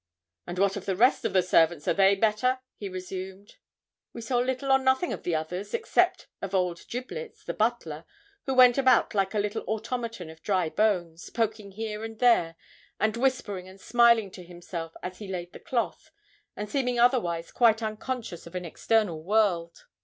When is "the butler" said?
7.45-8.05